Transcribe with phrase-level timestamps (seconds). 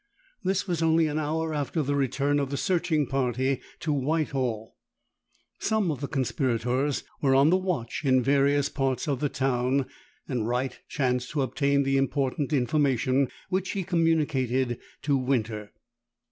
[0.43, 4.75] This was only an hour after the return of the searching party to Whitehall.
[5.59, 9.85] Some of the conspirators were on the watch in various parts of the town;
[10.27, 15.71] and Wright chanced to obtain the important information, which he communicated to Winter.